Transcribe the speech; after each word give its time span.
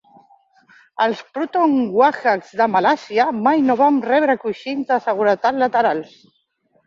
Els 1.03 1.19
Proton 1.33 1.73
Wajas 1.97 2.47
de 2.61 2.67
Malàisia 2.75 3.27
mai 3.49 3.61
no 3.67 3.77
van 3.81 3.99
rebre 4.07 4.37
coixins 4.45 4.89
de 4.93 4.97
seguretat 5.09 5.63
laterals. 5.65 6.17